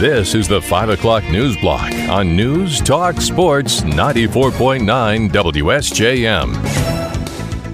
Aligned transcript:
This 0.00 0.34
is 0.34 0.46
the 0.46 0.60
5 0.60 0.90
o'clock 0.90 1.24
news 1.30 1.56
block 1.56 1.90
on 2.10 2.36
News 2.36 2.82
Talk 2.82 3.18
Sports 3.18 3.80
94.9 3.80 5.30
WSJM. 5.30 6.52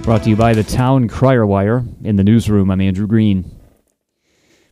Brought 0.03 0.23
to 0.23 0.29
you 0.29 0.37
by 0.37 0.53
the 0.53 0.63
Town 0.63 1.09
Crier 1.09 1.45
Wire. 1.45 1.83
In 2.01 2.15
the 2.15 2.23
newsroom, 2.23 2.71
I'm 2.71 2.79
Andrew 2.79 3.07
Green. 3.07 3.59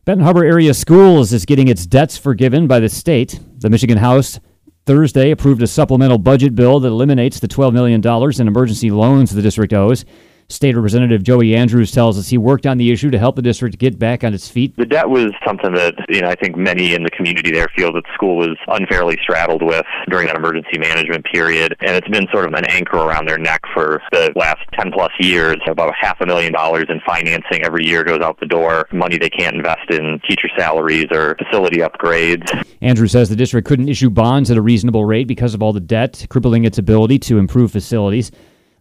Benton 0.06 0.24
Harbor 0.24 0.46
Area 0.46 0.72
Schools 0.72 1.34
is 1.34 1.44
getting 1.44 1.68
its 1.68 1.84
debts 1.84 2.16
forgiven 2.16 2.66
by 2.66 2.80
the 2.80 2.88
state. 2.88 3.38
The 3.58 3.68
Michigan 3.68 3.98
House 3.98 4.40
Thursday 4.86 5.30
approved 5.30 5.60
a 5.60 5.66
supplemental 5.66 6.16
budget 6.16 6.54
bill 6.54 6.80
that 6.80 6.88
eliminates 6.88 7.38
the 7.38 7.48
$12 7.48 7.74
million 7.74 8.00
in 8.40 8.48
emergency 8.48 8.90
loans 8.90 9.30
the 9.30 9.42
district 9.42 9.74
owes. 9.74 10.06
State 10.52 10.76
Representative 10.76 11.22
Joey 11.22 11.54
Andrews 11.54 11.90
tells 11.90 12.18
us 12.18 12.28
he 12.28 12.38
worked 12.38 12.66
on 12.66 12.76
the 12.76 12.92
issue 12.92 13.10
to 13.10 13.18
help 13.18 13.36
the 13.36 13.42
district 13.42 13.78
get 13.78 13.98
back 13.98 14.22
on 14.22 14.34
its 14.34 14.48
feet. 14.48 14.76
The 14.76 14.84
debt 14.84 15.08
was 15.08 15.32
something 15.46 15.72
that 15.74 15.94
you 16.08 16.20
know 16.20 16.28
I 16.28 16.34
think 16.34 16.56
many 16.56 16.94
in 16.94 17.02
the 17.02 17.10
community 17.10 17.50
there 17.50 17.68
feel 17.74 17.92
that 17.94 18.04
the 18.04 18.14
school 18.14 18.36
was 18.36 18.56
unfairly 18.68 19.18
straddled 19.22 19.62
with 19.62 19.84
during 20.08 20.26
that 20.26 20.36
emergency 20.36 20.78
management 20.78 21.24
period, 21.24 21.76
and 21.80 21.96
it's 21.96 22.08
been 22.08 22.26
sort 22.30 22.46
of 22.46 22.52
an 22.52 22.66
anchor 22.66 22.98
around 22.98 23.26
their 23.26 23.38
neck 23.38 23.62
for 23.72 24.02
the 24.12 24.30
last 24.36 24.60
10 24.74 24.92
plus 24.92 25.12
years. 25.18 25.56
About 25.66 25.92
half 25.98 26.20
a 26.20 26.26
million 26.26 26.52
dollars 26.52 26.84
in 26.88 27.00
financing 27.06 27.64
every 27.64 27.86
year 27.86 28.04
goes 28.04 28.20
out 28.20 28.38
the 28.38 28.46
door, 28.46 28.86
money 28.92 29.16
they 29.16 29.30
can't 29.30 29.56
invest 29.56 29.90
in 29.90 30.20
teacher 30.28 30.48
salaries 30.58 31.06
or 31.10 31.34
facility 31.36 31.78
upgrades. 31.78 32.46
Andrews 32.82 33.12
says 33.12 33.28
the 33.28 33.36
district 33.36 33.66
couldn't 33.66 33.88
issue 33.88 34.10
bonds 34.10 34.50
at 34.50 34.56
a 34.56 34.62
reasonable 34.62 35.04
rate 35.04 35.26
because 35.26 35.54
of 35.54 35.62
all 35.62 35.72
the 35.72 35.80
debt, 35.80 36.26
crippling 36.28 36.64
its 36.64 36.78
ability 36.78 37.18
to 37.20 37.38
improve 37.38 37.72
facilities. 37.72 38.30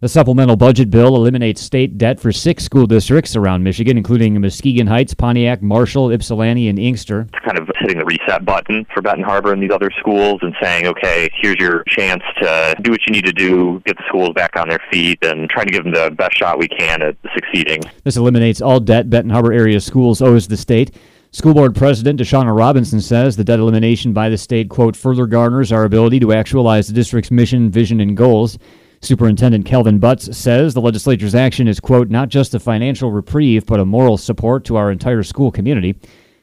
The 0.01 0.09
supplemental 0.09 0.55
budget 0.55 0.89
bill 0.89 1.15
eliminates 1.15 1.61
state 1.61 1.99
debt 1.99 2.19
for 2.19 2.31
six 2.31 2.63
school 2.63 2.87
districts 2.87 3.35
around 3.35 3.61
Michigan, 3.61 3.97
including 3.97 4.41
Muskegon 4.41 4.87
Heights, 4.87 5.13
Pontiac, 5.13 5.61
Marshall, 5.61 6.09
Ypsilanti, 6.09 6.69
and 6.69 6.79
Inkster. 6.79 7.27
It's 7.31 7.45
kind 7.45 7.59
of 7.59 7.69
hitting 7.79 7.99
the 7.99 8.05
reset 8.05 8.43
button 8.43 8.87
for 8.91 9.03
Benton 9.03 9.23
Harbor 9.23 9.53
and 9.53 9.61
these 9.61 9.69
other 9.69 9.91
schools 9.99 10.39
and 10.41 10.55
saying, 10.59 10.87
okay, 10.87 11.29
here's 11.35 11.57
your 11.59 11.83
chance 11.83 12.23
to 12.41 12.75
do 12.81 12.89
what 12.89 13.01
you 13.05 13.13
need 13.13 13.25
to 13.25 13.31
do, 13.31 13.79
get 13.85 13.95
the 13.95 14.03
schools 14.07 14.31
back 14.33 14.55
on 14.55 14.69
their 14.69 14.79
feet, 14.91 15.19
and 15.23 15.47
trying 15.51 15.67
to 15.67 15.71
give 15.71 15.83
them 15.83 15.93
the 15.93 16.09
best 16.09 16.35
shot 16.35 16.57
we 16.57 16.67
can 16.67 17.03
at 17.03 17.15
succeeding. 17.35 17.83
This 18.03 18.17
eliminates 18.17 18.59
all 18.59 18.79
debt 18.79 19.07
Benton 19.07 19.29
Harbor 19.29 19.53
area 19.53 19.79
schools 19.79 20.19
owes 20.19 20.47
the 20.47 20.57
state. 20.57 20.95
School 21.29 21.53
Board 21.53 21.75
President 21.75 22.19
Deshauna 22.19 22.57
Robinson 22.57 23.01
says 23.01 23.37
the 23.37 23.43
debt 23.43 23.59
elimination 23.59 24.13
by 24.13 24.29
the 24.29 24.37
state, 24.39 24.67
quote, 24.67 24.95
further 24.95 25.27
garners 25.27 25.71
our 25.71 25.83
ability 25.83 26.19
to 26.21 26.33
actualize 26.33 26.87
the 26.87 26.93
district's 26.93 27.29
mission, 27.29 27.69
vision, 27.69 27.99
and 27.99 28.17
goals. 28.17 28.57
Superintendent 29.01 29.65
Kelvin 29.65 29.97
Butts 29.97 30.37
says 30.37 30.73
the 30.73 30.81
legislature's 30.81 31.33
action 31.33 31.67
is, 31.67 31.79
quote, 31.79 32.09
not 32.09 32.29
just 32.29 32.53
a 32.53 32.59
financial 32.59 33.11
reprieve, 33.11 33.65
but 33.65 33.79
a 33.79 33.85
moral 33.85 34.17
support 34.17 34.63
to 34.65 34.75
our 34.75 34.91
entire 34.91 35.23
school 35.23 35.51
community. 35.51 35.95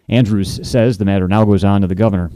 Andrews 0.09 0.69
says 0.69 0.99
the 0.99 1.05
matter 1.05 1.29
now 1.29 1.45
goes 1.45 1.63
on 1.63 1.83
to 1.83 1.87
the 1.87 1.95
governor. 1.95 2.33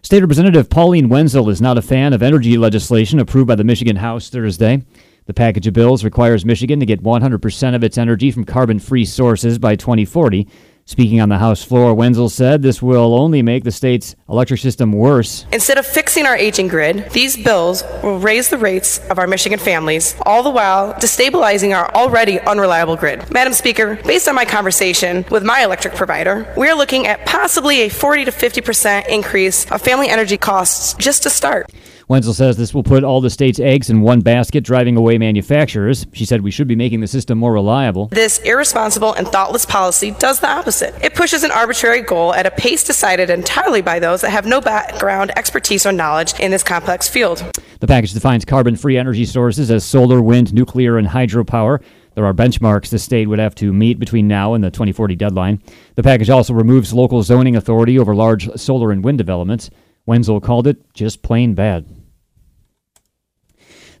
State 0.00 0.20
Representative 0.20 0.70
Pauline 0.70 1.08
Wendzel 1.08 1.50
is 1.50 1.60
not 1.60 1.76
a 1.76 1.82
fan 1.82 2.12
of 2.12 2.22
energy 2.22 2.56
legislation 2.56 3.18
approved 3.18 3.48
by 3.48 3.56
the 3.56 3.64
Michigan 3.64 3.96
House 3.96 4.30
Thursday. 4.30 4.82
The 5.26 5.34
package 5.34 5.66
of 5.66 5.74
bills 5.74 6.04
requires 6.04 6.44
Michigan 6.44 6.78
to 6.80 6.86
get 6.86 7.02
100% 7.02 7.74
of 7.74 7.82
its 7.82 7.98
energy 7.98 8.30
from 8.30 8.44
carbon 8.44 8.78
free 8.78 9.04
sources 9.04 9.58
by 9.58 9.74
2040. 9.74 10.48
Speaking 10.88 11.20
on 11.20 11.28
the 11.28 11.38
House 11.38 11.64
floor, 11.64 11.96
Wendzel 11.96 12.30
said 12.30 12.62
this 12.62 12.80
will 12.80 13.12
only 13.12 13.42
make 13.42 13.64
the 13.64 13.72
state's 13.72 14.14
electric 14.28 14.60
system 14.60 14.92
worse. 14.92 15.44
Instead 15.50 15.78
of 15.78 15.84
fixing 15.84 16.26
our 16.26 16.36
aging 16.36 16.68
grid, 16.68 17.10
these 17.10 17.36
bills 17.36 17.82
will 18.04 18.20
raise 18.20 18.50
the 18.50 18.56
rates 18.56 19.00
of 19.10 19.18
our 19.18 19.26
Michigan 19.26 19.58
families, 19.58 20.14
all 20.24 20.44
the 20.44 20.50
while 20.50 20.94
destabilizing 20.94 21.76
our 21.76 21.92
already 21.96 22.38
unreliable 22.38 22.94
grid. 22.94 23.28
Madam 23.32 23.52
Speaker, 23.52 23.96
based 24.06 24.28
on 24.28 24.36
my 24.36 24.44
conversation 24.44 25.24
with 25.28 25.42
my 25.42 25.64
electric 25.64 25.96
provider, 25.96 26.46
we 26.56 26.68
are 26.68 26.76
looking 26.76 27.08
at 27.08 27.26
possibly 27.26 27.80
a 27.80 27.88
40 27.88 28.26
to 28.26 28.30
50% 28.30 29.08
increase 29.08 29.68
of 29.72 29.82
family 29.82 30.08
energy 30.08 30.36
costs 30.36 30.94
just 30.94 31.24
to 31.24 31.30
start. 31.30 31.68
Wendzel 32.08 32.34
says 32.34 32.56
this 32.56 32.72
will 32.72 32.84
put 32.84 33.02
all 33.02 33.20
the 33.20 33.30
state's 33.30 33.58
eggs 33.58 33.90
in 33.90 34.00
one 34.00 34.20
basket, 34.20 34.62
driving 34.62 34.96
away 34.96 35.18
manufacturers. 35.18 36.06
She 36.12 36.24
said 36.24 36.40
we 36.40 36.52
should 36.52 36.68
be 36.68 36.76
making 36.76 37.00
the 37.00 37.08
system 37.08 37.36
more 37.36 37.52
reliable. 37.52 38.06
This 38.06 38.38
irresponsible 38.38 39.12
and 39.14 39.26
thoughtless 39.26 39.66
policy 39.66 40.12
does 40.12 40.38
the 40.38 40.48
opposite. 40.48 40.94
It 41.02 41.16
pushes 41.16 41.42
an 41.42 41.50
arbitrary 41.50 42.02
goal 42.02 42.32
at 42.32 42.46
a 42.46 42.52
pace 42.52 42.84
decided 42.84 43.28
entirely 43.28 43.82
by 43.82 43.98
those 43.98 44.20
that 44.20 44.30
have 44.30 44.46
no 44.46 44.60
background, 44.60 45.36
expertise, 45.36 45.84
or 45.84 45.90
knowledge 45.90 46.38
in 46.38 46.52
this 46.52 46.62
complex 46.62 47.08
field. 47.08 47.42
The 47.80 47.88
package 47.88 48.12
defines 48.12 48.44
carbon 48.44 48.76
free 48.76 48.96
energy 48.96 49.24
sources 49.24 49.68
as 49.72 49.84
solar, 49.84 50.22
wind, 50.22 50.54
nuclear, 50.54 50.98
and 50.98 51.08
hydropower. 51.08 51.82
There 52.14 52.24
are 52.24 52.32
benchmarks 52.32 52.88
the 52.88 53.00
state 53.00 53.26
would 53.26 53.40
have 53.40 53.56
to 53.56 53.72
meet 53.72 53.98
between 53.98 54.28
now 54.28 54.54
and 54.54 54.62
the 54.62 54.70
2040 54.70 55.16
deadline. 55.16 55.60
The 55.96 56.04
package 56.04 56.30
also 56.30 56.54
removes 56.54 56.94
local 56.94 57.24
zoning 57.24 57.56
authority 57.56 57.98
over 57.98 58.14
large 58.14 58.48
solar 58.54 58.92
and 58.92 59.02
wind 59.02 59.18
developments. 59.18 59.70
Wendzel 60.06 60.42
called 60.42 60.66
it 60.66 60.92
just 60.94 61.22
plain 61.22 61.54
bad. 61.54 61.86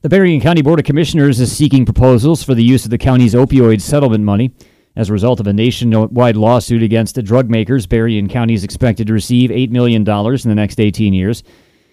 The 0.02 0.08
Berrien 0.08 0.40
County 0.40 0.62
Board 0.62 0.78
of 0.78 0.84
Commissioners 0.84 1.40
is 1.40 1.56
seeking 1.56 1.84
proposals 1.84 2.42
for 2.42 2.54
the 2.54 2.62
use 2.62 2.84
of 2.84 2.90
the 2.90 2.98
county's 2.98 3.34
opioid 3.34 3.80
settlement 3.80 4.24
money. 4.24 4.52
As 4.94 5.10
a 5.10 5.12
result 5.12 5.40
of 5.40 5.46
a 5.46 5.52
nationwide 5.52 6.36
lawsuit 6.36 6.82
against 6.82 7.16
the 7.16 7.22
drug 7.22 7.50
makers, 7.50 7.86
Berrien 7.86 8.28
County 8.28 8.54
is 8.54 8.64
expected 8.64 9.06
to 9.08 9.12
receive 9.12 9.50
$8 9.50 9.70
million 9.70 10.02
in 10.02 10.48
the 10.48 10.54
next 10.54 10.80
18 10.80 11.12
years. 11.12 11.42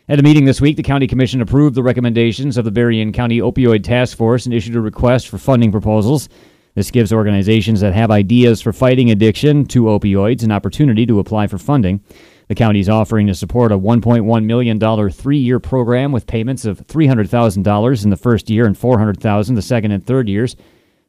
At 0.07 0.19
a 0.19 0.24
meeting 0.24 0.45
this 0.45 0.62
week, 0.62 0.78
the 0.78 0.84
County 0.84 1.07
Commission 1.07 1.41
approved 1.41 1.75
the 1.75 1.84
recommendations 1.84 2.57
of 2.57 2.66
the 2.66 2.72
Berrien 2.72 3.13
County 3.13 3.40
Opioid 3.40 3.84
Task 3.84 4.18
Force 4.18 4.45
and 4.45 4.53
issued 4.53 4.75
a 4.75 4.81
request 4.81 5.28
for 5.28 5.38
funding 5.38 5.72
proposals. 5.72 6.30
This 6.75 6.91
gives 6.91 7.13
organizations 7.13 7.81
that 7.81 7.94
have 7.94 8.12
ideas 8.12 8.62
for 8.62 8.74
fighting 8.74 9.12
addiction 9.12 9.66
to 9.68 9.84
opioids 9.84 10.44
an 10.44 10.51
opportunity 10.51 11.06
to 11.06 11.19
apply 11.19 11.47
for 11.47 11.57
funding. 11.57 12.01
The 12.48 12.56
county 12.56 12.80
is 12.80 12.90
offering 12.90 13.28
to 13.28 13.36
support 13.36 13.72
a 13.72 13.78
$1.1 13.78 14.46
million 14.46 15.09
three 15.12 15.38
year 15.38 15.59
program 15.59 16.12
with 16.12 16.28
payments 16.28 16.66
of 16.66 16.86
$300,000 16.88 18.04
in 18.04 18.09
the 18.09 18.18
first 18.18 18.50
year 18.50 18.66
and 18.66 18.78
400,000 18.78 19.56
the 19.56 19.62
second 19.62 19.92
and 19.92 20.06
third 20.06 20.28
years. 20.28 20.56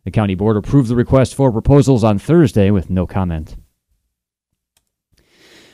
The 0.04 0.10
county 0.10 0.34
board 0.34 0.56
approved 0.56 0.88
the 0.88 0.96
request 0.96 1.34
for 1.34 1.50
proposals 1.50 2.04
on 2.04 2.18
Thursday 2.18 2.70
with 2.70 2.90
no 2.90 3.06
comment. 3.06 3.56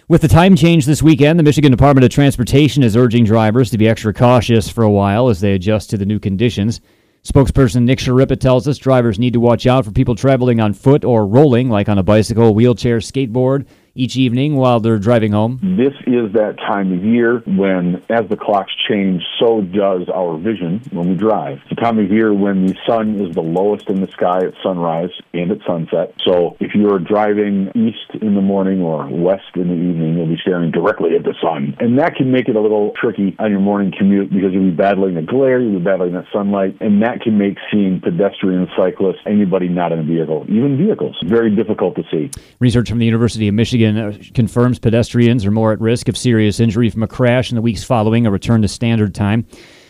With 0.09 0.23
the 0.23 0.29
time 0.29 0.57
change 0.57 0.87
this 0.87 1.03
weekend, 1.03 1.39
the 1.39 1.45
Michigan 1.45 1.71
Department 1.71 2.05
of 2.05 2.11
Transportation 2.11 2.83
is 2.83 2.97
urging 2.97 3.25
drivers 3.25 3.71
to 3.71 3.79
be 3.79 3.89
extra 3.89 4.13
cautious 4.13 4.69
for 4.69 4.83
a 4.83 4.91
while 4.91 5.29
as 5.29 5.41
they 5.41 5.55
adjust 5.55 5.91
to 5.91 5.97
the 5.97 6.07
new 6.07 6.19
conditions. 6.19 6.81
Spokesperson 7.23 7.83
Nick 7.83 7.99
Schirripa 7.99 8.41
tells 8.41 8.67
us 8.67 8.79
drivers 8.79 9.19
need 9.19 9.35
to 9.35 9.41
watch 9.41 9.67
out 9.67 9.85
for 9.85 9.93
people 9.93 10.17
traveling 10.17 10.59
on 10.59 10.73
foot 10.73 11.05
or 11.05 11.27
rolling, 11.27 11.69
like 11.69 11.89
on 11.89 11.99
a 11.99 12.03
bicycle, 12.03 12.55
wheelchair, 12.55 12.99
skateboard, 12.99 13.67
each 14.01 14.17
evening 14.17 14.57
while 14.57 14.81
they're 14.81 14.99
driving 14.99 15.33
home? 15.33 15.61
This 15.63 15.95
is 16.07 16.33
that 16.33 16.57
time 16.59 16.93
of 16.93 17.05
year 17.05 17.41
when, 17.47 18.03
as 18.09 18.29
the 18.29 18.37
clocks 18.37 18.73
change, 18.89 19.23
so 19.39 19.61
does 19.61 20.09
our 20.09 20.39
vision 20.39 20.81
when 20.91 21.11
we 21.11 21.15
drive. 21.15 21.59
It's 21.59 21.71
the 21.71 21.83
time 21.83 21.99
of 21.99 22.11
year 22.11 22.33
when 22.33 22.67
the 22.67 22.75
sun 22.89 23.21
is 23.21 23.35
the 23.35 23.43
lowest 23.43 23.89
in 23.91 24.01
the 24.01 24.09
sky 24.09 24.39
at 24.39 24.55
sunrise 24.63 25.11
and 25.35 25.51
at 25.51 25.59
sunset. 25.67 26.15
So 26.25 26.57
if 26.61 26.75
you're 26.75 26.99
driving 26.99 27.71
east 27.75 28.23
in 28.23 28.35
the 28.35 28.41
morning 28.41 28.81
or 28.81 29.07
west 29.07 29.53
in 29.55 29.69
the 29.69 29.75
evening, 29.75 30.17
you'll 30.17 30.27
be 30.27 30.39
staring 30.41 30.71
directly 30.71 31.15
at 31.17 31.25
the 31.25 31.35
sun. 31.43 31.77
And 31.79 31.99
that 31.99 32.17
can 32.17 32.33
make 32.33 32.49
it 32.49 32.57
a 32.57 32.61
little 32.61 32.93
tricky 32.99 33.37
on 33.39 33.51
your 33.51 33.61
morning 33.61 33.93
commute 33.97 34.31
because 34.31 34.53
you'll 34.53 34.71
be 34.71 34.77
battling 34.77 35.15
the 35.15 35.23
glare, 35.23 35.61
you'll 35.61 35.79
be 35.79 35.85
battling 35.85 36.15
that 36.15 36.27
sunlight, 36.33 36.77
and 36.81 37.03
that 37.03 37.21
can 37.21 37.37
make 37.37 37.59
seeing 37.71 38.01
pedestrians, 38.01 38.69
cyclists, 38.77 39.21
anybody 39.27 39.69
not 39.69 39.93
in 39.93 39.99
a 39.99 40.03
vehicle, 40.03 40.47
even 40.49 40.79
vehicles, 40.79 41.17
very 41.27 41.55
difficult 41.55 41.97
to 41.97 42.03
see. 42.11 42.31
Research 42.61 42.89
from 42.89 42.99
the 42.99 43.07
University 43.07 43.49
of 43.49 43.55
Michigan 43.55 43.90
Michigan 43.95 44.31
uh, 44.31 44.33
confirms 44.35 44.79
pedestrians 44.79 45.45
are 45.45 45.51
more 45.51 45.73
at 45.73 45.81
risk 45.81 46.09
of 46.09 46.17
serious 46.17 46.61
injury 46.61 46.91
from 46.91 47.03
a 47.03 47.09
crash 47.09 47.51
in 47.51 47.57
the 47.57 47.63
weeks 47.63 47.85
following 47.85 48.27
a 48.27 48.31
return 48.31 48.63
to 48.63 48.69
standard 48.69 49.15
time. 49.15 49.47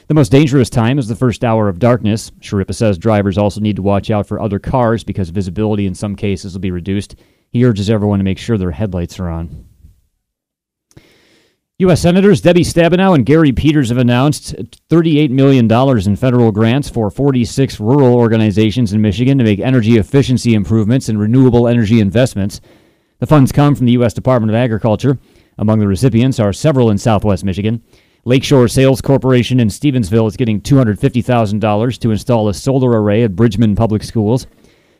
The 0.09 0.15
most 0.15 0.31
dangerous 0.33 0.71
time 0.71 0.99
is 0.99 1.07
the 1.07 1.17
first 1.17 1.45
hour 1.45 1.69
of 1.69 1.79
darkness. 1.79 2.31
Schirripa 2.41 2.75
says 2.75 2.99
drivers 2.99 3.39
also 3.39 3.61
need 3.61 3.77
to 3.77 3.83
watch 3.83 4.11
out 4.11 4.27
for 4.27 4.41
other 4.41 4.59
cars 4.59 5.05
because 5.05 5.31
visibility 5.31 5.87
in 5.87 5.95
some 5.95 6.17
cases 6.17 6.53
will 6.53 6.61
be 6.61 6.73
reduced. 6.73 7.15
He 7.51 7.65
urges 7.65 7.91
everyone 7.91 8.19
to 8.19 8.25
make 8.25 8.39
sure 8.39 8.59
their 8.59 8.73
headlights 8.73 9.21
are 9.21 9.29
on. 9.29 9.67
U.S. 11.81 12.03
Senators 12.03 12.43
Debbie 12.43 12.61
Stabenow 12.61 13.15
and 13.15 13.25
Gary 13.25 13.53
Peters 13.53 13.89
have 13.89 13.97
announced 13.97 14.55
$38 14.91 15.31
million 15.31 15.71
in 16.07 16.17
federal 16.17 16.53
grants 16.53 16.91
for 16.91 17.11
46 17.11 17.81
rural 17.81 18.15
organizations 18.17 18.93
in 18.93 19.01
Michigan 19.01 19.39
to 19.39 19.45
make 19.45 19.61
energy 19.61 19.97
efficiency 19.97 20.53
improvements 20.53 21.09
and 21.09 21.19
renewable 21.19 21.67
energy 21.67 21.99
investments. 21.99 22.61
The 23.21 23.27
funds 23.27 23.53
come 23.53 23.75
from 23.75 23.85
the 23.85 23.93
U.S. 23.93 24.15
Department 24.15 24.51
of 24.51 24.57
Agriculture. 24.57 25.19
Among 25.59 25.79
the 25.79 25.87
recipients 25.87 26.41
are 26.41 26.55
several 26.55 26.89
in 26.89 26.97
southwest 26.97 27.45
Michigan. 27.45 27.83
Lakeshore 28.25 28.67
Sales 28.67 29.03
Corporation 29.03 29.61
in 29.61 29.69
Stevensville 29.69 30.27
is 30.27 30.39
getting 30.39 30.59
$250,000 30.63 31.99
to 31.99 32.11
install 32.11 32.49
a 32.49 32.55
solar 32.55 33.03
array 33.03 33.23
at 33.23 33.37
Bridgman 33.37 33.77
Public 33.77 34.03
Schools. 34.05 34.47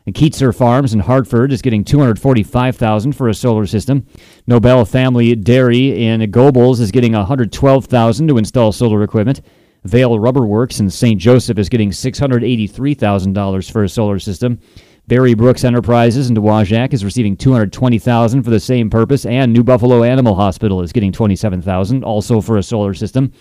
And 0.05 0.15
Keetzer 0.15 0.55
Farms 0.55 0.93
in 0.93 1.01
Hartford 1.01 1.51
is 1.51 1.63
getting 1.63 1.83
$245,000 1.83 3.15
for 3.15 3.31
a 3.31 3.35
solar 3.35 3.67
system. 3.67 4.07
Nobel 4.47 4.85
Family 4.85 5.35
Dairy 5.35 6.05
in 6.05 6.31
Gobles 6.31 6.79
is 6.79 6.91
getting 6.91 7.13
$112,000 7.13 8.29
to 8.29 8.37
install 8.37 8.73
solar 8.73 9.03
equipment. 9.03 9.41
Vail 9.85 10.19
Rubber 10.19 10.45
Works 10.45 10.79
in 10.79 10.91
St. 10.91 11.19
Joseph 11.19 11.59
is 11.59 11.71
getting 11.71 11.91
$683,000 11.91 13.73
for 13.73 13.83
a 13.83 13.89
solar 13.89 14.19
system. 14.19 14.61
Barry 15.11 15.35
Brooks 15.35 15.65
Enterprises 15.65 16.29
in 16.29 16.37
Dowagiac 16.37 16.93
is 16.93 17.05
receiving 17.05 17.37
220,000 17.37 18.45
for 18.45 18.51
the 18.51 18.61
same 18.61 18.89
purpose, 18.89 19.27
and 19.27 19.53
New 19.53 19.65
Buffalo 19.65 20.05
Animal 20.05 20.37
Hospital 20.37 20.83
is 20.83 20.93
getting 20.93 21.11
27,000, 21.11 22.05
also 22.05 22.41
for 22.41 22.59
a 22.59 22.63
solar 22.63 22.95
system. 22.95 23.33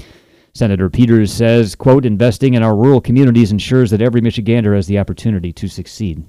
Senator 0.56 0.89
Peters 0.89 1.31
says, 1.31 1.75
quote, 1.75 2.07
investing 2.07 2.56
in 2.56 2.63
our 2.63 2.75
rural 2.75 3.00
communities 3.00 3.51
ensures 3.51 3.92
that 3.92 4.01
every 4.01 4.19
Michigander 4.19 4.75
has 4.75 4.88
the 4.88 4.98
opportunity 4.98 5.54
to 5.54 5.68
succeed. 5.68 6.25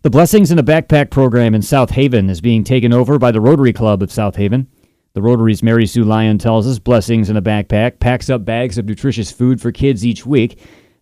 The 0.00 0.08
Blessings 0.08 0.50
in 0.50 0.58
a 0.58 0.62
Backpack 0.62 1.10
program 1.10 1.54
in 1.54 1.60
South 1.60 1.90
Haven 1.90 2.30
is 2.30 2.40
being 2.40 2.64
taken 2.64 2.94
over 2.94 3.18
by 3.18 3.32
the 3.32 3.40
Rotary 3.42 3.74
Club 3.74 4.02
of 4.02 4.10
South 4.10 4.36
Haven. 4.36 4.66
The 5.12 5.20
Rotary's 5.20 5.62
Mary 5.62 5.84
Sue 5.84 6.04
Lyon 6.04 6.38
tells 6.38 6.66
us 6.66 6.78
Blessings 6.78 7.28
in 7.28 7.36
a 7.36 7.42
Backpack 7.42 8.00
packs 8.00 8.30
up 8.30 8.46
bags 8.46 8.78
of 8.78 8.86
nutritious 8.86 9.30
food 9.30 9.60
for 9.60 9.72
kids 9.72 10.06
each 10.06 10.24
week 10.24 10.58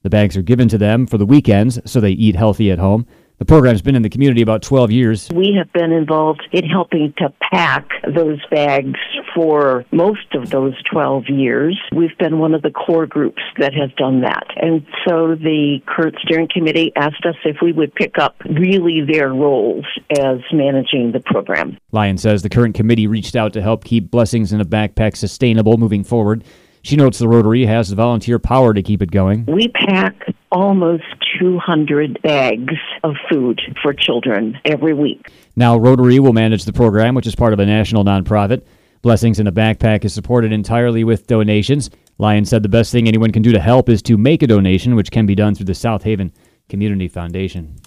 the 0.06 0.10
bags 0.10 0.36
are 0.36 0.42
given 0.42 0.68
to 0.68 0.78
them 0.78 1.04
for 1.04 1.18
the 1.18 1.26
weekends 1.26 1.80
so 1.84 1.98
they 1.98 2.12
eat 2.12 2.36
healthy 2.36 2.70
at 2.70 2.78
home. 2.78 3.04
The 3.38 3.44
program's 3.44 3.82
been 3.82 3.96
in 3.96 4.02
the 4.02 4.08
community 4.08 4.40
about 4.40 4.62
12 4.62 4.92
years. 4.92 5.28
We 5.34 5.52
have 5.58 5.70
been 5.72 5.90
involved 5.90 6.46
in 6.52 6.64
helping 6.64 7.12
to 7.18 7.34
pack 7.52 7.88
those 8.14 8.38
bags 8.50 8.98
for 9.34 9.84
most 9.90 10.32
of 10.32 10.50
those 10.50 10.74
12 10.90 11.24
years. 11.28 11.76
We've 11.92 12.16
been 12.18 12.38
one 12.38 12.54
of 12.54 12.62
the 12.62 12.70
core 12.70 13.04
groups 13.04 13.42
that 13.58 13.74
has 13.74 13.90
done 13.98 14.20
that. 14.20 14.46
And 14.54 14.86
so 15.06 15.34
the 15.34 15.80
current 15.86 16.14
steering 16.22 16.48
committee 16.50 16.92
asked 16.94 17.26
us 17.26 17.34
if 17.44 17.56
we 17.60 17.72
would 17.72 17.92
pick 17.96 18.16
up 18.16 18.36
really 18.48 19.02
their 19.04 19.34
roles 19.34 19.84
as 20.18 20.38
managing 20.52 21.10
the 21.12 21.20
program. 21.26 21.76
Lyon 21.90 22.18
says 22.18 22.42
the 22.42 22.48
current 22.48 22.76
committee 22.76 23.08
reached 23.08 23.34
out 23.34 23.52
to 23.54 23.60
help 23.60 23.82
keep 23.82 24.08
Blessings 24.10 24.52
in 24.52 24.60
a 24.60 24.64
Backpack 24.64 25.16
sustainable 25.16 25.76
moving 25.76 26.04
forward. 26.04 26.44
She 26.86 26.94
notes 26.94 27.18
the 27.18 27.26
Rotary 27.26 27.66
has 27.66 27.88
the 27.88 27.96
volunteer 27.96 28.38
power 28.38 28.72
to 28.72 28.80
keep 28.80 29.02
it 29.02 29.10
going. 29.10 29.44
We 29.46 29.66
pack 29.66 30.14
almost 30.52 31.02
200 31.40 32.22
bags 32.22 32.74
of 33.02 33.16
food 33.28 33.60
for 33.82 33.92
children 33.92 34.56
every 34.64 34.94
week. 34.94 35.26
Now, 35.56 35.76
Rotary 35.76 36.20
will 36.20 36.32
manage 36.32 36.64
the 36.64 36.72
program, 36.72 37.16
which 37.16 37.26
is 37.26 37.34
part 37.34 37.52
of 37.52 37.58
a 37.58 37.66
national 37.66 38.04
nonprofit. 38.04 38.62
Blessings 39.02 39.40
in 39.40 39.48
a 39.48 39.52
Backpack 39.52 40.04
is 40.04 40.14
supported 40.14 40.52
entirely 40.52 41.02
with 41.02 41.26
donations. 41.26 41.90
Lyon 42.18 42.44
said 42.44 42.62
the 42.62 42.68
best 42.68 42.92
thing 42.92 43.08
anyone 43.08 43.32
can 43.32 43.42
do 43.42 43.50
to 43.50 43.58
help 43.58 43.88
is 43.88 44.00
to 44.02 44.16
make 44.16 44.44
a 44.44 44.46
donation, 44.46 44.94
which 44.94 45.10
can 45.10 45.26
be 45.26 45.34
done 45.34 45.56
through 45.56 45.66
the 45.66 45.74
South 45.74 46.04
Haven 46.04 46.32
Community 46.68 47.08
Foundation. 47.08 47.80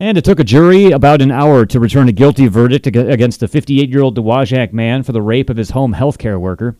And 0.00 0.18
it 0.18 0.24
took 0.24 0.40
a 0.40 0.44
jury 0.44 0.90
about 0.90 1.22
an 1.22 1.30
hour 1.30 1.66
to 1.66 1.78
return 1.78 2.08
a 2.08 2.12
guilty 2.12 2.48
verdict 2.48 2.88
against 2.88 3.44
a 3.44 3.46
58 3.46 3.88
year 3.88 4.02
old 4.02 4.16
Dowagiac 4.16 4.72
man 4.72 5.04
for 5.04 5.12
the 5.12 5.22
rape 5.22 5.50
of 5.50 5.56
his 5.56 5.70
home 5.70 5.92
health 5.92 6.18
care 6.18 6.40
worker. 6.40 6.76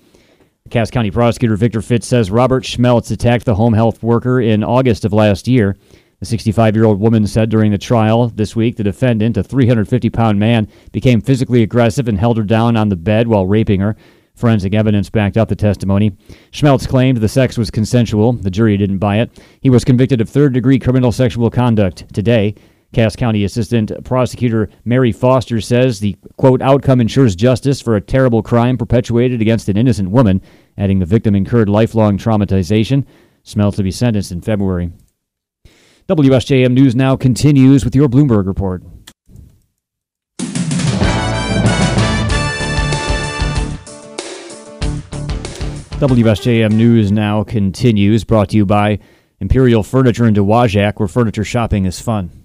Cass 0.70 0.91
County 0.91 1.11
prosecutor 1.11 1.56
Victor 1.56 1.82
Fitz 1.82 2.06
says 2.06 2.31
Robert 2.31 2.64
Schmelz 2.64 3.11
attacked 3.11 3.44
the 3.44 3.56
home 3.56 3.75
health 3.75 4.03
worker 4.03 4.41
in 4.41 4.64
August 4.64 5.05
of 5.05 5.12
last 5.12 5.47
year. 5.47 5.76
The 6.20 6.26
65 6.26 6.76
year 6.76 6.85
old 6.85 7.00
woman 7.00 7.26
said 7.26 7.50
during 7.50 7.73
the 7.73 7.79
trial 7.79 8.29
this 8.29 8.56
week 8.56 8.76
the 8.76 8.85
defendant, 8.85 9.37
a 9.37 9.43
350 9.43 10.09
pound 10.09 10.38
man, 10.38 10.69
became 10.93 11.20
physically 11.20 11.62
aggressive 11.62 12.09
and 12.09 12.17
held 12.19 12.38
her 12.38 12.44
down 12.44 12.76
on 12.76 12.88
the 12.88 12.97
bed 12.97 13.29
while 13.29 13.47
raping 13.47 13.81
her. 13.81 13.97
Forensic 14.35 14.73
evidence 14.73 15.11
backed 15.11 15.37
up 15.37 15.49
the 15.49 15.56
testimony. 15.56 16.12
Schmelz 16.53 16.88
claimed 16.88 17.19
the 17.19 17.29
sex 17.29 17.59
was 17.59 17.70
consensual. 17.70 18.32
The 18.32 18.50
jury 18.50 18.76
didn't 18.79 18.99
buy 18.99 19.19
it. 19.19 19.43
He 19.61 19.69
was 19.69 19.85
convicted 19.85 20.20
of 20.23 20.31
third 20.31 20.55
degree 20.55 20.79
criminal 20.79 21.12
sexual 21.12 21.50
conduct 21.50 22.12
today. 22.14 22.55
Cass 22.92 23.16
County 23.16 23.42
Assistant 23.44 23.90
Prosecutor 24.04 24.68
Mary 24.84 25.12
Foster 25.12 25.60
says 25.62 26.00
the 26.00 26.16
quote 26.36 26.60
outcome 26.60 27.00
ensures 27.00 27.34
justice 27.34 27.80
for 27.80 27.96
a 27.96 28.00
terrible 28.02 28.42
crime 28.42 28.76
perpetuated 28.76 29.40
against 29.40 29.68
an 29.68 29.78
innocent 29.78 30.10
woman, 30.10 30.42
adding 30.76 30.98
the 30.98 31.06
victim 31.06 31.34
incurred 31.34 31.70
lifelong 31.70 32.18
traumatization. 32.18 33.06
Schmelz 33.44 33.76
to 33.76 33.82
be 33.82 33.90
sentenced 33.90 34.30
in 34.30 34.42
February. 34.42 34.92
WSJM 36.08 36.72
News 36.72 36.94
now 36.94 37.16
continues 37.16 37.84
with 37.84 37.96
your 37.96 38.08
Bloomberg 38.08 38.46
report. 38.46 38.82
WSJM 45.98 46.72
News 46.72 47.12
now 47.12 47.44
continues, 47.44 48.24
brought 48.24 48.50
to 48.50 48.56
you 48.56 48.66
by 48.66 48.98
Imperial 49.40 49.82
Furniture 49.82 50.26
in 50.26 50.34
Dowagiac, 50.34 50.98
where 50.98 51.08
furniture 51.08 51.44
shopping 51.44 51.86
is 51.86 52.00
fun. 52.00 52.41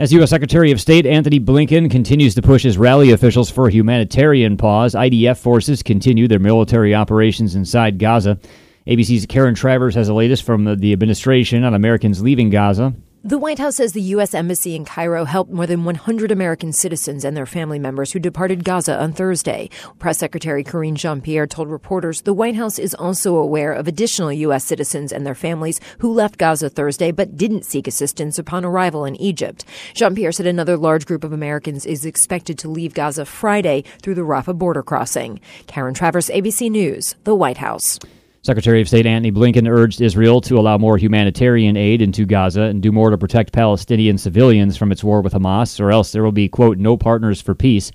As 0.00 0.14
U.S. 0.14 0.30
Secretary 0.30 0.70
of 0.70 0.80
State 0.80 1.04
Antony 1.04 1.38
Blinken 1.38 1.90
continues 1.90 2.34
to 2.34 2.40
push 2.40 2.64
Israeli 2.64 3.10
officials 3.10 3.50
for 3.50 3.68
a 3.68 3.70
humanitarian 3.70 4.56
pause, 4.56 4.94
IDF 4.94 5.36
forces 5.36 5.82
continue 5.82 6.26
their 6.26 6.38
military 6.38 6.94
operations 6.94 7.54
inside 7.54 7.98
Gaza. 7.98 8.38
ABC's 8.86 9.26
Karen 9.26 9.54
Travers 9.54 9.94
has 9.96 10.06
the 10.06 10.14
latest 10.14 10.44
from 10.44 10.64
the 10.80 10.94
administration 10.94 11.64
on 11.64 11.74
Americans 11.74 12.22
leaving 12.22 12.48
Gaza. 12.48 12.94
The 13.22 13.36
White 13.36 13.58
House 13.58 13.76
says 13.76 13.92
the 13.92 14.00
U.S. 14.16 14.32
Embassy 14.32 14.74
in 14.74 14.86
Cairo 14.86 15.26
helped 15.26 15.52
more 15.52 15.66
than 15.66 15.84
100 15.84 16.32
American 16.32 16.72
citizens 16.72 17.22
and 17.22 17.36
their 17.36 17.44
family 17.44 17.78
members 17.78 18.12
who 18.12 18.18
departed 18.18 18.64
Gaza 18.64 18.98
on 18.98 19.12
Thursday. 19.12 19.68
Press 19.98 20.16
Secretary 20.16 20.64
Karine 20.64 20.96
Jean 20.96 21.20
Pierre 21.20 21.46
told 21.46 21.68
reporters 21.68 22.22
the 22.22 22.32
White 22.32 22.54
House 22.54 22.78
is 22.78 22.94
also 22.94 23.36
aware 23.36 23.74
of 23.74 23.86
additional 23.86 24.32
U.S. 24.32 24.64
citizens 24.64 25.12
and 25.12 25.26
their 25.26 25.34
families 25.34 25.80
who 25.98 26.10
left 26.10 26.38
Gaza 26.38 26.70
Thursday 26.70 27.10
but 27.10 27.36
didn't 27.36 27.66
seek 27.66 27.86
assistance 27.86 28.38
upon 28.38 28.64
arrival 28.64 29.04
in 29.04 29.16
Egypt. 29.16 29.66
Jean 29.92 30.14
Pierre 30.14 30.32
said 30.32 30.46
another 30.46 30.78
large 30.78 31.04
group 31.04 31.22
of 31.22 31.34
Americans 31.34 31.84
is 31.84 32.06
expected 32.06 32.58
to 32.60 32.70
leave 32.70 32.94
Gaza 32.94 33.26
Friday 33.26 33.84
through 34.00 34.14
the 34.14 34.22
Rafah 34.22 34.56
border 34.56 34.82
crossing. 34.82 35.40
Karen 35.66 35.92
Travers, 35.92 36.30
ABC 36.30 36.70
News, 36.70 37.16
the 37.24 37.34
White 37.34 37.58
House. 37.58 37.98
Secretary 38.42 38.80
of 38.80 38.88
State 38.88 39.04
Antony 39.04 39.30
Blinken 39.30 39.68
urged 39.68 40.00
Israel 40.00 40.40
to 40.40 40.58
allow 40.58 40.78
more 40.78 40.96
humanitarian 40.96 41.76
aid 41.76 42.00
into 42.00 42.24
Gaza 42.24 42.62
and 42.62 42.80
do 42.82 42.90
more 42.90 43.10
to 43.10 43.18
protect 43.18 43.52
Palestinian 43.52 44.16
civilians 44.16 44.78
from 44.78 44.90
its 44.90 45.04
war 45.04 45.20
with 45.20 45.34
Hamas, 45.34 45.78
or 45.78 45.90
else 45.90 46.10
there 46.10 46.22
will 46.22 46.32
be, 46.32 46.48
quote, 46.48 46.78
no 46.78 46.96
partners 46.96 47.42
for 47.42 47.54
peace. 47.54 47.92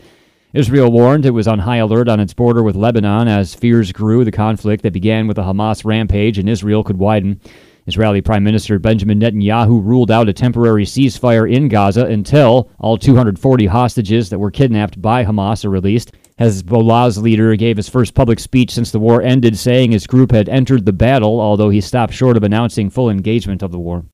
Israel 0.54 0.92
warned 0.92 1.26
it 1.26 1.32
was 1.32 1.48
on 1.48 1.58
high 1.58 1.78
alert 1.78 2.08
on 2.08 2.20
its 2.20 2.36
border 2.36 2.62
with 2.62 2.76
Lebanon 2.76 3.28
as 3.28 3.56
fears 3.56 3.92
grew 3.92 4.24
the 4.24 4.32
conflict 4.32 4.84
that 4.84 4.94
began 4.94 5.26
with 5.26 5.40
a 5.40 5.42
Hamas 5.42 5.84
rampage 5.84 6.38
in 6.38 6.48
Israel 6.48 6.84
could 6.84 7.00
widen. 7.00 7.42
Israeli 7.88 8.22
Prime 8.22 8.44
Minister 8.44 8.78
Benjamin 8.78 9.20
Netanyahu 9.20 9.84
ruled 9.84 10.12
out 10.12 10.30
a 10.30 10.34
temporary 10.34 10.86
ceasefire 10.86 11.52
in 11.52 11.70
Gaza 11.70 12.06
until 12.06 12.70
all 12.80 13.00
240 13.00 13.66
hostages 13.66 14.30
that 14.30 14.38
were 14.38 14.52
kidnapped 14.52 15.02
by 15.02 15.26
Hamas 15.26 15.66
are 15.66 15.72
released. 15.72 16.12
Hezbollah's 16.40 17.18
leader 17.18 17.56
gave 17.56 17.78
his 17.78 17.88
first 17.88 18.14
public 18.14 18.40
speech 18.40 18.72
since 18.72 18.92
the 18.92 19.00
war 19.00 19.22
ended, 19.22 19.58
saying 19.58 19.92
his 19.92 20.06
group 20.06 20.32
had 20.32 20.50
entered 20.50 20.86
the 20.86 20.94
battle, 20.94 21.40
although 21.40 21.70
he 21.70 21.80
stopped 21.80 22.14
short 22.14 22.36
of 22.36 22.44
announcing 22.44 22.90
full 22.90 23.10
engagement 23.10 23.64
of 23.64 23.72
the 23.72 23.80
war. 23.80 24.06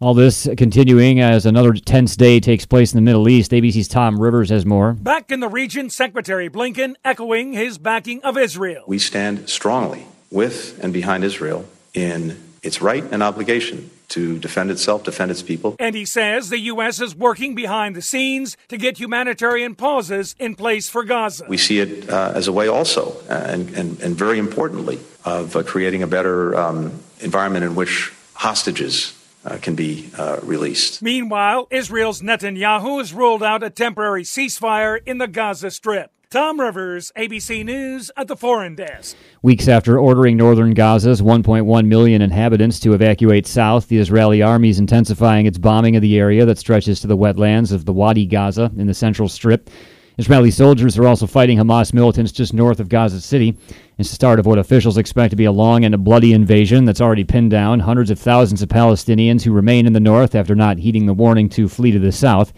All 0.00 0.14
this 0.14 0.48
continuing 0.56 1.20
as 1.20 1.44
another 1.44 1.74
tense 1.74 2.16
day 2.16 2.40
takes 2.40 2.64
place 2.64 2.92
in 2.92 2.96
the 2.96 3.02
Middle 3.02 3.28
East. 3.28 3.52
ABC's 3.52 3.88
Tom 3.88 4.18
Rivers 4.18 4.48
has 4.48 4.64
more. 4.64 4.94
Back 4.94 5.30
in 5.30 5.40
the 5.40 5.48
region, 5.48 5.90
Secretary 5.90 6.48
Blinken 6.48 6.94
echoing 7.04 7.52
his 7.52 7.76
backing 7.76 8.22
of 8.22 8.38
Israel. 8.38 8.84
We 8.86 8.98
stand 8.98 9.48
strongly 9.50 10.06
with 10.30 10.78
and 10.82 10.92
behind 10.92 11.24
Israel 11.24 11.66
in 11.92 12.38
its 12.62 12.80
right 12.80 13.04
and 13.10 13.22
obligation 13.22 13.90
to 14.10 14.38
defend 14.38 14.70
itself, 14.70 15.04
defend 15.04 15.30
its 15.30 15.42
people. 15.42 15.76
And 15.78 15.94
he 15.94 16.04
says 16.04 16.50
the 16.50 16.58
U.S. 16.58 17.00
is 17.00 17.14
working 17.14 17.54
behind 17.54 17.96
the 17.96 18.02
scenes 18.02 18.56
to 18.68 18.76
get 18.76 18.98
humanitarian 18.98 19.74
pauses 19.74 20.34
in 20.38 20.54
place 20.54 20.88
for 20.88 21.04
Gaza. 21.04 21.46
We 21.48 21.56
see 21.56 21.80
it 21.80 22.10
uh, 22.10 22.32
as 22.34 22.46
a 22.46 22.52
way 22.52 22.68
also, 22.68 23.16
uh, 23.28 23.34
and, 23.34 23.70
and, 23.70 24.00
and, 24.00 24.16
very 24.16 24.38
importantly, 24.38 25.00
of 25.24 25.56
uh, 25.56 25.62
creating 25.62 26.02
a 26.02 26.06
better 26.06 26.56
um, 26.56 27.00
environment 27.20 27.64
in 27.64 27.74
which 27.74 28.12
hostages 28.34 29.16
uh, 29.44 29.58
can 29.58 29.74
be 29.74 30.10
uh, 30.18 30.38
released. 30.42 31.02
Meanwhile, 31.02 31.68
Israel's 31.70 32.20
Netanyahu 32.20 32.98
has 32.98 33.12
ruled 33.12 33.42
out 33.42 33.62
a 33.62 33.70
temporary 33.70 34.22
ceasefire 34.22 35.00
in 35.06 35.18
the 35.18 35.28
Gaza 35.28 35.70
Strip. 35.70 36.10
Tom 36.30 36.60
Rivers, 36.60 37.10
ABC 37.16 37.64
News 37.64 38.08
at 38.16 38.28
the 38.28 38.36
Foreign 38.36 38.76
Desk. 38.76 39.16
Weeks 39.42 39.66
after 39.66 39.98
ordering 39.98 40.36
northern 40.36 40.74
Gaza's 40.74 41.20
1.1 41.20 41.86
million 41.88 42.22
inhabitants 42.22 42.78
to 42.78 42.92
evacuate 42.92 43.48
south, 43.48 43.88
the 43.88 43.98
Israeli 43.98 44.40
army 44.40 44.68
is 44.68 44.78
intensifying 44.78 45.46
its 45.46 45.58
bombing 45.58 45.96
of 45.96 46.02
the 46.02 46.16
area 46.20 46.46
that 46.46 46.56
stretches 46.56 47.00
to 47.00 47.08
the 47.08 47.16
wetlands 47.16 47.72
of 47.72 47.84
the 47.84 47.92
Wadi 47.92 48.26
Gaza 48.26 48.70
in 48.76 48.86
the 48.86 48.94
central 48.94 49.28
strip. 49.28 49.70
Israeli 50.18 50.52
soldiers 50.52 50.96
are 50.96 51.08
also 51.08 51.26
fighting 51.26 51.58
Hamas 51.58 51.92
militants 51.92 52.30
just 52.30 52.54
north 52.54 52.78
of 52.78 52.88
Gaza 52.88 53.20
City. 53.20 53.58
It's 53.98 54.10
the 54.10 54.14
start 54.14 54.38
of 54.38 54.46
what 54.46 54.60
officials 54.60 54.98
expect 54.98 55.30
to 55.30 55.36
be 55.36 55.46
a 55.46 55.52
long 55.52 55.84
and 55.84 55.96
a 55.96 55.98
bloody 55.98 56.32
invasion 56.32 56.84
that's 56.84 57.00
already 57.00 57.24
pinned 57.24 57.50
down 57.50 57.80
hundreds 57.80 58.08
of 58.08 58.20
thousands 58.20 58.62
of 58.62 58.68
Palestinians 58.68 59.42
who 59.42 59.50
remain 59.50 59.84
in 59.84 59.94
the 59.94 59.98
north 59.98 60.36
after 60.36 60.54
not 60.54 60.78
heeding 60.78 61.06
the 61.06 61.12
warning 61.12 61.48
to 61.48 61.68
flee 61.68 61.90
to 61.90 61.98
the 61.98 62.12
south. 62.12 62.52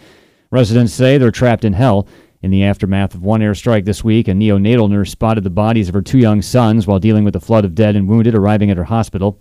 Residents 0.50 0.93
say 0.93 1.17
they're 1.17 1.31
trapped 1.31 1.64
in 1.64 1.73
hell. 1.73 2.07
In 2.43 2.51
the 2.51 2.65
aftermath 2.65 3.15
of 3.15 3.23
one 3.23 3.41
airstrike 3.41 3.85
this 3.85 4.03
week, 4.03 4.27
a 4.27 4.33
neonatal 4.33 4.91
nurse 4.91 5.13
spotted 5.13 5.45
the 5.45 5.51
bodies 5.51 5.87
of 5.87 5.95
her 5.95 6.03
two 6.03 6.19
young 6.19 6.43
sons 6.43 6.89
while 6.89 6.99
dealing 6.99 7.23
with 7.23 7.37
a 7.37 7.41
flood 7.41 7.65
of 7.65 7.77
dead 7.77 7.95
and 7.95 8.09
wounded 8.09 8.35
arriving 8.35 8.69
at 8.69 8.77
her 8.77 8.83
hospital. 8.83 9.39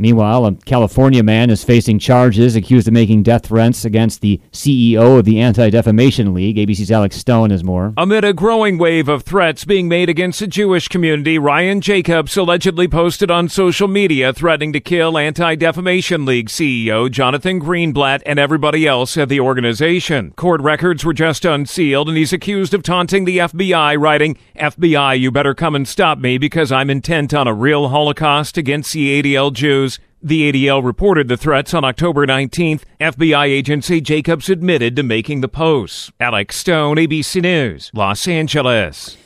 Meanwhile, 0.00 0.46
a 0.46 0.54
California 0.54 1.22
man 1.22 1.50
is 1.50 1.62
facing 1.62 1.98
charges 1.98 2.56
accused 2.56 2.88
of 2.88 2.94
making 2.94 3.22
death 3.22 3.46
threats 3.46 3.84
against 3.84 4.22
the 4.22 4.40
CEO 4.50 5.18
of 5.18 5.26
the 5.26 5.40
Anti 5.40 5.68
Defamation 5.68 6.32
League. 6.32 6.56
ABC's 6.56 6.90
Alex 6.90 7.16
Stone 7.16 7.50
has 7.50 7.62
more. 7.62 7.92
Amid 7.98 8.24
a 8.24 8.32
growing 8.32 8.78
wave 8.78 9.10
of 9.10 9.24
threats 9.24 9.66
being 9.66 9.88
made 9.88 10.08
against 10.08 10.40
the 10.40 10.46
Jewish 10.46 10.88
community, 10.88 11.38
Ryan 11.38 11.82
Jacobs 11.82 12.34
allegedly 12.38 12.88
posted 12.88 13.30
on 13.30 13.50
social 13.50 13.88
media 13.88 14.32
threatening 14.32 14.72
to 14.72 14.80
kill 14.80 15.18
Anti 15.18 15.54
Defamation 15.56 16.24
League 16.24 16.48
CEO 16.48 17.10
Jonathan 17.10 17.60
Greenblatt 17.60 18.22
and 18.24 18.38
everybody 18.38 18.86
else 18.86 19.18
at 19.18 19.28
the 19.28 19.40
organization. 19.40 20.30
Court 20.30 20.62
records 20.62 21.04
were 21.04 21.12
just 21.12 21.44
unsealed, 21.44 22.08
and 22.08 22.16
he's 22.16 22.32
accused 22.32 22.72
of 22.72 22.82
taunting 22.82 23.26
the 23.26 23.36
FBI, 23.36 24.00
writing, 24.00 24.38
FBI, 24.56 25.20
you 25.20 25.30
better 25.30 25.54
come 25.54 25.74
and 25.74 25.86
stop 25.86 26.16
me 26.16 26.38
because 26.38 26.72
I'm 26.72 26.88
intent 26.88 27.34
on 27.34 27.46
a 27.46 27.52
real 27.52 27.88
Holocaust 27.90 28.56
against 28.56 28.94
the 28.94 29.22
ADL 29.22 29.52
Jews. 29.52 29.89
The 30.22 30.52
ADL 30.52 30.84
reported 30.84 31.28
the 31.28 31.38
threats 31.38 31.72
on 31.72 31.82
October 31.82 32.26
19th. 32.26 32.82
FBI 33.00 33.46
agency 33.46 34.02
Jacobs 34.02 34.50
admitted 34.50 34.94
to 34.96 35.02
making 35.02 35.40
the 35.40 35.48
posts. 35.48 36.12
Alex 36.20 36.56
Stone, 36.56 36.98
ABC 36.98 37.40
News, 37.40 37.90
Los 37.94 38.28
Angeles. 38.28 39.16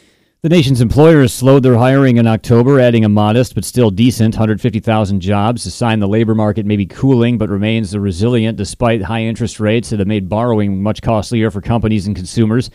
The 0.43 0.49
nation's 0.49 0.81
employers 0.81 1.33
slowed 1.33 1.65
their 1.65 1.79
hiring 1.79 2.19
in 2.19 2.29
October, 2.29 2.79
adding 2.79 3.05
a 3.05 3.09
modest 3.09 3.57
but 3.57 3.65
still 3.65 3.91
decent 3.91 4.37
150,000 4.37 5.19
jobs. 5.19 5.67
A 5.67 5.73
sign 5.73 5.99
the 5.99 6.07
labor 6.07 6.37
market 6.37 6.65
may 6.65 6.77
be 6.77 6.87
cooling 6.87 7.39
but 7.39 7.49
remains 7.49 7.97
resilient 7.99 8.57
despite 8.57 9.03
high 9.03 9.23
interest 9.23 9.59
rates 9.59 9.91
that 9.91 9.99
have 9.99 10.07
made 10.07 10.29
borrowing 10.29 10.81
much 10.81 11.03
costlier 11.03 11.51
for 11.51 11.61
companies 11.61 12.07
and 12.07 12.15
consumers. 12.15 12.71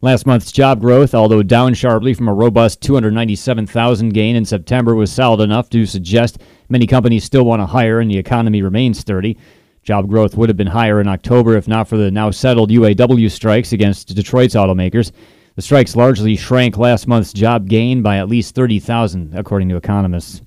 Last 0.00 0.26
month's 0.26 0.52
job 0.52 0.80
growth, 0.80 1.12
although 1.12 1.42
down 1.42 1.74
sharply 1.74 2.14
from 2.14 2.28
a 2.28 2.34
robust 2.34 2.80
297,000 2.82 4.10
gain 4.10 4.36
in 4.36 4.44
September, 4.44 4.94
was 4.94 5.10
solid 5.10 5.40
enough 5.40 5.68
to 5.70 5.86
suggest 5.86 6.40
many 6.68 6.86
companies 6.86 7.24
still 7.24 7.44
want 7.44 7.60
to 7.60 7.66
hire 7.66 7.98
and 7.98 8.08
the 8.08 8.16
economy 8.16 8.62
remains 8.62 9.00
sturdy. 9.00 9.36
Job 9.82 10.08
growth 10.08 10.36
would 10.36 10.48
have 10.48 10.56
been 10.56 10.68
higher 10.68 11.00
in 11.00 11.08
October 11.08 11.56
if 11.56 11.66
not 11.66 11.88
for 11.88 11.96
the 11.96 12.12
now 12.12 12.30
settled 12.30 12.70
UAW 12.70 13.28
strikes 13.28 13.72
against 13.72 14.14
Detroit's 14.14 14.54
automakers. 14.54 15.10
The 15.56 15.62
strikes 15.62 15.96
largely 15.96 16.36
shrank 16.36 16.78
last 16.78 17.08
month's 17.08 17.32
job 17.32 17.68
gain 17.68 18.00
by 18.00 18.18
at 18.18 18.28
least 18.28 18.54
30,000, 18.54 19.34
according 19.34 19.68
to 19.70 19.76
economists. 19.76 20.42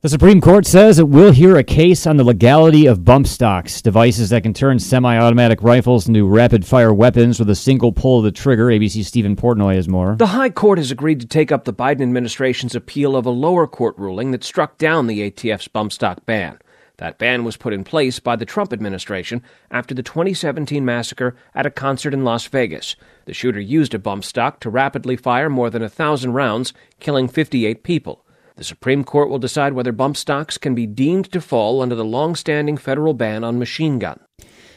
The 0.00 0.08
Supreme 0.08 0.40
Court 0.40 0.64
says 0.64 1.00
it 1.00 1.08
will 1.08 1.32
hear 1.32 1.56
a 1.56 1.64
case 1.64 2.06
on 2.06 2.18
the 2.18 2.22
legality 2.22 2.86
of 2.86 3.04
bump 3.04 3.26
stocks, 3.26 3.82
devices 3.82 4.30
that 4.30 4.44
can 4.44 4.54
turn 4.54 4.78
semi 4.78 5.18
automatic 5.18 5.60
rifles 5.60 6.06
into 6.06 6.24
rapid 6.24 6.64
fire 6.64 6.94
weapons 6.94 7.40
with 7.40 7.50
a 7.50 7.56
single 7.56 7.90
pull 7.90 8.18
of 8.18 8.24
the 8.24 8.30
trigger. 8.30 8.66
ABC's 8.66 9.08
Steven 9.08 9.34
Portnoy 9.34 9.74
has 9.74 9.88
more. 9.88 10.14
The 10.14 10.28
High 10.28 10.50
Court 10.50 10.78
has 10.78 10.92
agreed 10.92 11.18
to 11.18 11.26
take 11.26 11.50
up 11.50 11.64
the 11.64 11.74
Biden 11.74 12.02
administration's 12.02 12.76
appeal 12.76 13.16
of 13.16 13.26
a 13.26 13.30
lower 13.30 13.66
court 13.66 13.98
ruling 13.98 14.30
that 14.30 14.44
struck 14.44 14.78
down 14.78 15.08
the 15.08 15.28
ATF's 15.32 15.66
bump 15.66 15.92
stock 15.92 16.24
ban. 16.24 16.60
That 16.98 17.18
ban 17.18 17.42
was 17.42 17.56
put 17.56 17.72
in 17.72 17.82
place 17.82 18.20
by 18.20 18.36
the 18.36 18.46
Trump 18.46 18.72
administration 18.72 19.42
after 19.68 19.96
the 19.96 20.04
2017 20.04 20.84
massacre 20.84 21.34
at 21.56 21.66
a 21.66 21.72
concert 21.72 22.14
in 22.14 22.22
Las 22.22 22.46
Vegas. 22.46 22.94
The 23.24 23.34
shooter 23.34 23.58
used 23.58 23.94
a 23.94 23.98
bump 23.98 24.22
stock 24.22 24.60
to 24.60 24.70
rapidly 24.70 25.16
fire 25.16 25.50
more 25.50 25.70
than 25.70 25.82
a 25.82 25.88
thousand 25.88 26.34
rounds, 26.34 26.72
killing 27.00 27.26
58 27.26 27.82
people. 27.82 28.24
The 28.58 28.64
Supreme 28.64 29.04
Court 29.04 29.30
will 29.30 29.38
decide 29.38 29.74
whether 29.74 29.92
bump 29.92 30.16
stocks 30.16 30.58
can 30.58 30.74
be 30.74 30.84
deemed 30.84 31.30
to 31.30 31.40
fall 31.40 31.80
under 31.80 31.94
the 31.94 32.04
long-standing 32.04 32.76
federal 32.76 33.14
ban 33.14 33.44
on 33.44 33.56
machine 33.56 34.00
guns. 34.00 34.18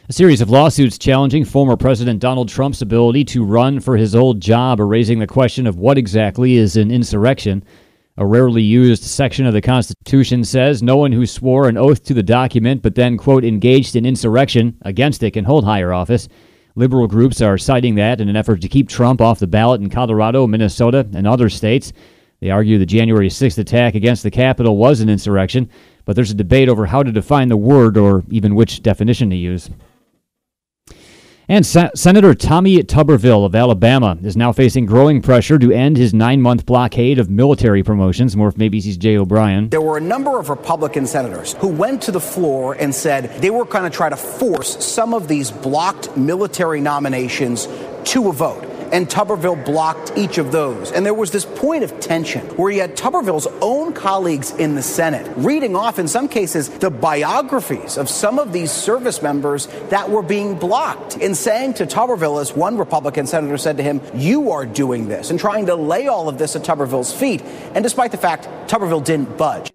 A 0.08 0.14
series 0.14 0.40
of 0.40 0.52
lawsuits 0.52 1.00
challenging 1.00 1.46
former 1.46 1.76
President 1.76 2.20
Donald 2.20 2.48
Trump's 2.48 2.84
ability 2.84 3.26
to 3.26 3.44
run 3.44 3.80
for 3.80 3.98
his 3.98 4.14
old 4.14 4.40
job 4.40 4.80
are 4.80 4.86
raising 4.86 5.18
the 5.18 5.26
question 5.26 5.66
of 5.66 5.78
what 5.78 5.98
exactly 5.98 6.58
is 6.58 6.78
an 6.78 6.92
insurrection. 6.92 7.64
A 8.18 8.26
rarely 8.26 8.62
used 8.62 9.02
section 9.02 9.48
of 9.48 9.54
the 9.54 9.62
Constitution 9.62 10.44
says 10.44 10.84
no 10.84 10.98
one 10.98 11.12
who 11.12 11.26
swore 11.26 11.68
an 11.68 11.76
oath 11.76 12.04
to 12.04 12.14
the 12.14 12.22
document 12.22 12.84
but 12.84 12.94
then, 12.94 13.18
quote, 13.18 13.44
engaged 13.44 13.96
in 13.96 14.06
insurrection 14.06 14.78
against 14.84 15.24
it 15.24 15.32
can 15.32 15.46
hold 15.46 15.66
higher 15.66 15.92
office. 15.92 16.28
Liberal 16.76 17.08
groups 17.08 17.42
are 17.42 17.58
citing 17.58 17.96
that 17.96 18.22
in 18.22 18.30
an 18.30 18.36
effort 18.36 18.62
to 18.62 18.70
keep 18.70 18.90
Trump 18.90 19.22
off 19.22 19.40
the 19.40 19.48
ballot 19.48 19.82
in 19.82 19.90
Colorado, 19.90 20.46
Minnesota, 20.46 21.10
and 21.16 21.26
other 21.26 21.50
states. 21.50 21.92
They 22.42 22.50
argue 22.50 22.80
the 22.80 22.88
January 22.88 23.30
6th 23.30 23.60
attack 23.60 23.94
against 23.94 24.24
the 24.24 24.32
Capitol 24.32 24.76
was 24.76 25.00
an 25.00 25.10
insurrection, 25.10 25.70
but 26.06 26.16
there's 26.16 26.32
a 26.32 26.36
debate 26.36 26.70
over 26.70 26.88
how 26.88 27.04
to 27.04 27.12
define 27.12 27.50
the 27.50 27.58
word 27.58 27.98
or 27.98 28.24
even 28.30 28.56
which 28.56 28.82
definition 28.82 29.30
to 29.30 29.36
use. 29.36 29.70
And 31.48 31.66
Sa- 31.66 31.90
Senator 31.94 32.34
Tommy 32.34 32.82
Tuberville 32.82 33.46
of 33.46 33.54
Alabama 33.54 34.18
is 34.24 34.36
now 34.36 34.52
facing 34.54 34.86
growing 34.88 35.22
pressure 35.22 35.60
to 35.60 35.72
end 35.72 35.98
his 35.98 36.14
nine 36.16 36.42
month 36.42 36.66
blockade 36.66 37.20
of 37.20 37.30
military 37.30 37.84
promotions. 37.84 38.36
More 38.36 38.52
from 38.52 38.62
ABC's 38.62 38.98
Jay 38.98 39.18
O'Brien. 39.18 39.70
There 39.70 39.82
were 39.82 39.98
a 39.98 40.02
number 40.02 40.40
of 40.40 40.50
Republican 40.50 41.06
senators 41.06 41.54
who 41.56 41.68
went 41.68 42.02
to 42.04 42.12
the 42.12 42.22
floor 42.22 42.74
and 42.76 42.96
said 42.96 43.26
they 43.42 43.50
were 43.50 43.66
going 43.66 43.84
to 43.84 43.96
try 43.96 44.10
to 44.10 44.16
force 44.16 44.84
some 44.84 45.14
of 45.14 45.28
these 45.28 45.52
blocked 45.52 46.16
military 46.16 46.80
nominations 46.80 47.68
to 48.06 48.30
a 48.30 48.34
vote 48.34 48.71
and 48.92 49.08
Tuberville 49.08 49.64
blocked 49.66 50.14
each 50.16 50.38
of 50.38 50.52
those. 50.52 50.92
And 50.92 51.06
there 51.06 51.14
was 51.14 51.32
this 51.32 51.46
point 51.46 51.84
of 51.84 52.00
tension 52.00 52.46
where 52.58 52.72
you 52.72 52.82
had 52.82 52.96
Tuberville's 52.96 53.48
own 53.62 53.94
colleagues 53.94 54.52
in 54.52 54.76
the 54.76 54.82
Senate 54.82 55.32
reading 55.38 55.76
off, 55.76 56.00
in 56.00 56.08
some 56.08 56.28
cases, 56.28 56.70
the 56.70 56.90
biographies 56.90 57.98
of 57.98 58.10
some 58.10 58.40
of 58.40 58.54
these 58.54 58.72
service 58.72 59.22
members 59.22 59.68
that 59.90 60.10
were 60.10 60.22
being 60.22 60.56
blocked 60.56 61.16
and 61.18 61.36
saying 61.36 61.76
to 61.76 61.86
Tuberville, 61.86 62.42
as 62.42 62.54
one 62.54 62.78
Republican 62.78 63.28
senator 63.28 63.58
said 63.58 63.78
to 63.78 63.84
him, 63.84 64.02
You 64.14 64.52
are 64.52 64.66
doing 64.66 65.08
this, 65.08 65.30
and 65.30 65.40
trying 65.40 65.66
to 65.68 65.76
lay 65.76 66.08
all 66.08 66.30
of 66.30 66.38
this 66.38 66.56
at 66.56 66.64
Tuberville's 66.64 67.14
feet. 67.14 67.42
And 67.74 67.84
despite 67.84 68.12
the 68.12 68.18
fact 68.18 68.46
Tuberville 68.70 69.04
didn't 69.04 69.38
budge. 69.38 69.71